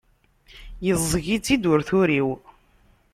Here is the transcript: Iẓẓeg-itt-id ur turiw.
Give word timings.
Iẓẓeg-itt-id 0.89 1.63
ur 1.71 1.79
turiw. 1.87 2.29